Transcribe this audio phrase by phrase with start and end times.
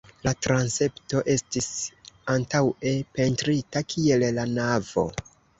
[0.27, 1.67] La transepto estis
[2.37, 5.09] antaŭe pentrita kiel la navo.